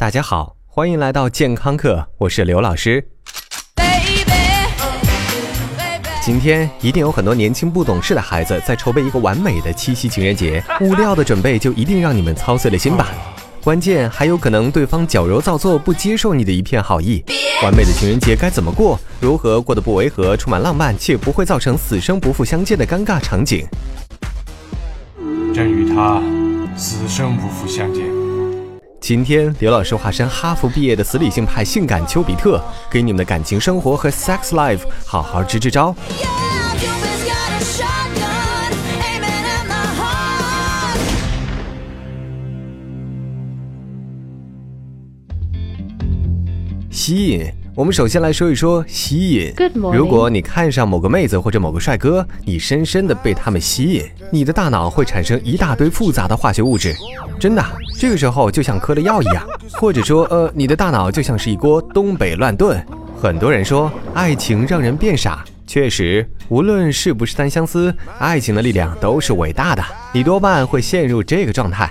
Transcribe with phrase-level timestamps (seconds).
[0.00, 3.06] 大家好，欢迎来到健康课，我是刘老师。
[6.22, 13.08] 今天一定有很多年轻不懂事的孩子在筹备一个完美的七夕情人节， 物料的准备就一定让你们操碎了心吧。
[13.62, 17.22] 关键还有可能对方矫揉造作，不接受你的一片好意。
[17.62, 18.98] 完美的情人节该怎么过？
[19.20, 23.66] 如何过得不违和，充满浪漫，且不会造成死生不复相见的尴尬场景？
[25.52, 26.22] 朕与他
[26.74, 28.29] 死生不复相见。
[29.00, 35.92] 今天刘老师化身哈佛毕业的死理性派性感丘比特，给你们的感情生活和 sex life 好好支支招。
[46.90, 49.52] 吸引，我们首先来说一说吸引。
[49.92, 56.94] 如果你看上某个妹子或者某个帅哥，你深深的被他们吸引，你的大脑会产生一大堆复杂的化学物质，
[57.38, 57.64] 真的，
[57.96, 62.84] 这个时候就像嗑了药一样，或者说，呃，你的大脑就像是一锅东北乱炖。
[63.20, 71.90] 很多人说爱情让人变傻，确实，无论是不是单相思，爱情的力量都是伟大的，你多半会陷入这个状态。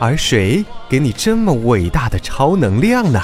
[0.00, 3.20] 而谁给你这么伟大的超能量呢？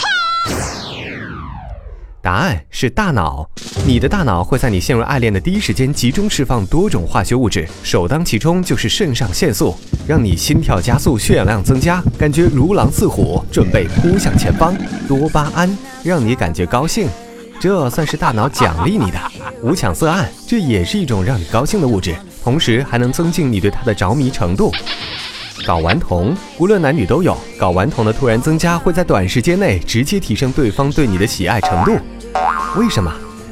[2.20, 3.48] 答案是大脑。
[3.86, 14.74] 你的大脑会在你陷入爱恋的第一时间集中释放多种化学物质，首当其冲就是肾上腺素，让你心跳加速、血氧量增加，感觉如狼似虎，准备扑向前方。
[15.06, 17.08] 多巴胺让你感觉高兴，
[17.60, 19.18] 这算是大脑奖励你的。
[19.62, 24.72] 五羟色胺这也是一种让你高兴的物质，同时还能增进你对它的着迷程度。
[25.64, 27.34] 睾丸酮，无论男女都有。
[27.58, 31.98] 睾丸酮的突然增加，会在短时间内直接提升对方对你的喜爱程度。
[32.76, 33.10] 为什么？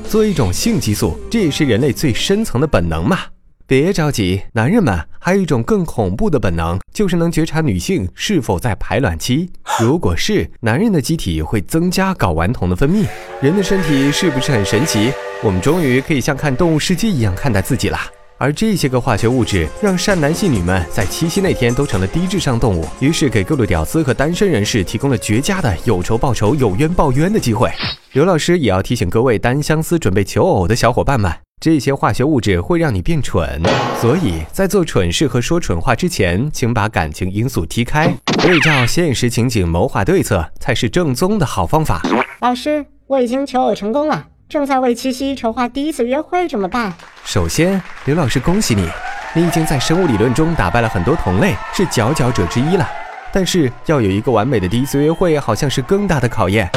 [0.08, 3.19] 作为一种性激素，这也是人类最深层的本能嘛。
[3.66, 9.48] 别着急，男人们还有一种更恐怖的本能，就是能觉察女性是否在排卵期。
[9.80, 13.06] 如果是，男人的机体会增加睾丸酮的分泌。
[13.41, 15.10] 人的身体是不是很神奇？
[15.42, 18.06] 我们终于可以像看动物世界一样看待自己啦。
[18.42, 27.70] 而这些个化学物质让善男信女们在七夕那天都成了低智商动物，于是给各路屌丝和单身人士提供了绝佳的有仇报仇、有冤报冤的机会。
[28.14, 33.62] 刘老师也要提醒各位单相思准备求偶的小伙伴们，这些化学物质会让你变蠢，
[34.00, 42.02] 所以在做蠢事和说蠢话之前，请把感情因素踢开，对照现实情景谋划对策，才是正宗的好方法。
[42.41, 46.92] 老师，我已经求偶成功了，正在为七夕筹划第一次约会，怎么办？
[47.24, 48.86] 首先，刘老师恭喜你，
[49.34, 52.86] 你已经在生物理论中打败了很多同类，是佼佼者之一了。
[53.32, 56.70] 但是要有一个完美的第一次约会，好像是更大的考验。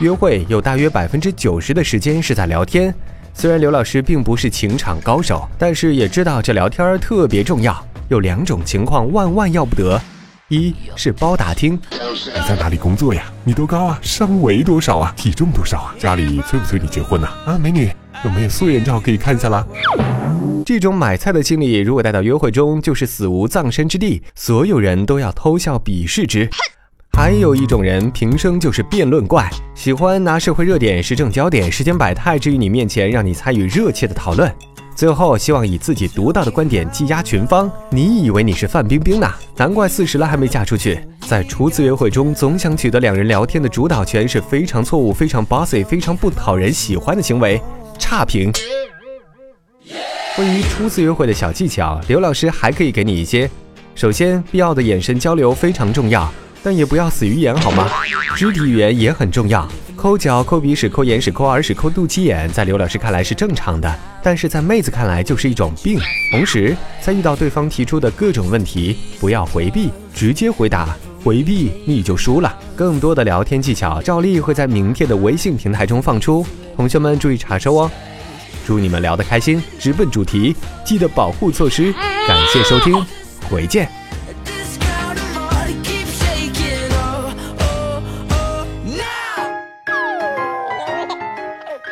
[0.00, 2.94] 约会有大约百分之九十的时间是在聊天。
[3.32, 7.74] 虽然刘老师并不是情场高手，但是也知道这聊天儿特别重要。
[8.08, 9.98] 有两种情况万万要不得，
[10.48, 13.24] 一是包打听，你在哪里工作呀？
[13.42, 13.98] 你多高啊？
[14.00, 15.12] 身围多少啊？
[15.16, 15.94] 体重多少啊？
[15.98, 17.58] 家里催不催你结婚呐、啊？
[17.58, 17.90] 美女，
[18.24, 19.66] 有没有素颜照可以看一下啦？
[20.64, 26.48] 这种买菜的经历，如果带到约会中，就是死无葬身之地，所有人都要偷笑鄙视之。
[27.12, 34.54] 还有一种人，平生就是辩论怪，喜欢拿社会热点、时政焦点、世间百态置于你面前，让你参与热切的讨论。
[34.96, 37.70] 最后，希望以自己独到的观点技压群芳。
[37.90, 39.34] 你以为你是范冰冰呐？
[39.54, 40.98] 难怪四十了还没嫁出去。
[41.28, 47.60] 在初次约会中，总想取得两人聊天的主导权是非常错误、非常 bossy、非常不讨人喜欢的行为。
[47.98, 48.50] 差评。
[50.34, 53.50] 关于初次约会的小技巧，刘老师还可以给你一些。
[53.94, 56.32] 首先，必要的眼神交流非常重要，
[56.62, 57.86] 但也不要死鱼眼好吗？
[58.34, 59.68] 肢体语言也很重要，
[60.06, 65.98] 抠脚、抠鼻屎、抠眼屎、抠耳屎、抠肚脐眼，在刘老师看来是正常的，但是在妹子看来就是一种病。
[66.30, 70.96] 同时，在遇到对方提出的各种问题，不要回避，直接回答。
[71.24, 72.56] 回避你就输了。
[72.76, 76.46] 更多的聊天技巧，照例会在明天的微信平台中放出，
[76.76, 77.90] 同学们注意查收哦。
[78.64, 81.92] 祝你们聊得开心，直奔主题，记得保护措施。
[82.28, 82.94] 感谢收听，
[83.50, 84.05] 回见。